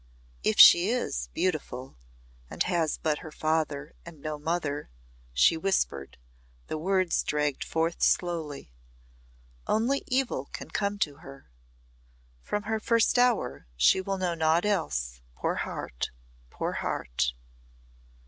[0.41, 1.95] "If she is beautiful,
[2.49, 4.89] and has but her father, and no mother!"
[5.31, 6.17] she whispered,
[6.65, 8.73] the words dragged forth slowly,
[9.67, 11.51] "only evil can come to her.
[12.41, 16.09] From her first hour she will know naught else, poor heart,
[16.49, 17.33] poor heart!"